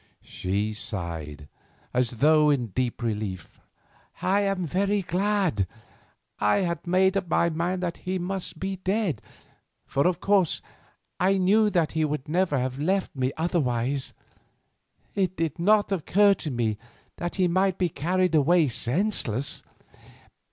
She 0.23 0.73
sighed, 0.73 1.47
as 1.93 2.09
though 2.09 2.49
in 2.49 2.69
deep 2.73 3.03
relief. 3.03 3.61
"I 4.19 4.41
am 4.41 4.65
very 4.65 5.03
glad. 5.03 5.67
I 6.39 6.61
had 6.61 6.87
made 6.87 7.15
up 7.15 7.27
my 7.29 7.51
mind 7.51 7.83
that 7.83 7.97
he 7.97 8.17
must 8.17 8.57
be 8.59 8.77
dead, 8.77 9.21
for 9.85 10.07
of 10.07 10.19
course 10.19 10.59
I 11.19 11.37
knew 11.37 11.69
that 11.69 11.91
he 11.91 12.03
would 12.03 12.27
never 12.27 12.57
have 12.57 12.79
left 12.79 13.15
me 13.15 13.31
otherwise. 13.37 14.11
It 15.13 15.37
did 15.37 15.59
not 15.59 15.91
occur 15.91 16.33
to 16.33 16.49
me 16.49 16.79
that 17.17 17.35
he 17.35 17.47
might 17.47 17.77
be 17.77 17.89
carried 17.89 18.33
away 18.33 18.69
senseless. 18.69 19.61